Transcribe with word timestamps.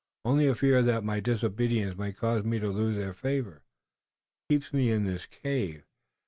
Only 0.25 0.47
a 0.47 0.55
fear 0.55 0.81
that 0.81 1.03
my 1.03 1.19
disobedience 1.19 1.95
might 1.95 2.17
cause 2.17 2.43
me 2.43 2.57
to 2.57 2.69
lose 2.69 2.95
their 2.97 3.13
favor 3.13 3.61
keeps 4.49 4.73
me 4.73 4.89
in 4.89 5.03
the 5.05 5.23
cave. 5.29 5.83